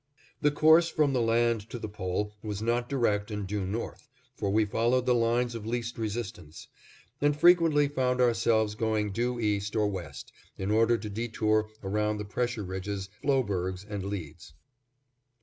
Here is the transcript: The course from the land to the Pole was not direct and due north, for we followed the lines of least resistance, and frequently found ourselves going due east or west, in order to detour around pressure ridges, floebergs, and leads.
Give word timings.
The 0.41 0.49
course 0.49 0.89
from 0.89 1.13
the 1.13 1.21
land 1.21 1.69
to 1.69 1.77
the 1.77 1.87
Pole 1.87 2.33
was 2.41 2.59
not 2.59 2.89
direct 2.89 3.29
and 3.29 3.45
due 3.45 3.67
north, 3.67 4.09
for 4.35 4.49
we 4.49 4.65
followed 4.65 5.05
the 5.05 5.13
lines 5.13 5.53
of 5.53 5.67
least 5.67 5.99
resistance, 5.99 6.67
and 7.21 7.39
frequently 7.39 7.87
found 7.87 8.19
ourselves 8.19 8.73
going 8.73 9.11
due 9.11 9.39
east 9.39 9.75
or 9.75 9.87
west, 9.87 10.33
in 10.57 10.71
order 10.71 10.97
to 10.97 11.07
detour 11.07 11.69
around 11.83 12.27
pressure 12.31 12.63
ridges, 12.63 13.09
floebergs, 13.21 13.85
and 13.87 14.03
leads. 14.03 14.55